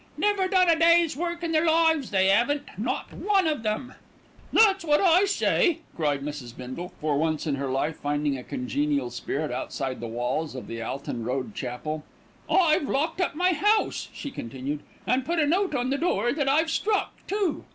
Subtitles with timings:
[0.17, 3.93] Never done a day's work in their lives, they 'aven't, not one of 'em."
[4.51, 6.57] "That's what I say," cried Mrs.
[6.57, 10.81] Bindle, for once in her life finding a congenial spirit outside the walls of the
[10.81, 12.03] Alton Road Chapel.
[12.49, 16.49] "I've locked up my house," she continued, "and put a note on the door that
[16.49, 17.65] I've struck too."